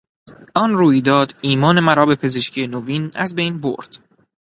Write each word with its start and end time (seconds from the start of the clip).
آن 0.55 0.71
رویداد 0.73 1.35
ایمان 1.43 1.79
مرا 1.79 2.05
به 2.05 2.15
پزشکی 2.15 2.67
نوین 2.67 3.11
از 3.15 3.35
بین 3.35 3.59
برد. 3.61 3.97